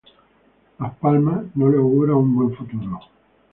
Las 0.79 0.95
Palmas, 0.95 1.45
no 1.53 1.69
le 1.69 1.77
augura 1.77 2.15
un 2.15 2.35
buen 2.35 2.55
futuro. 2.55 3.01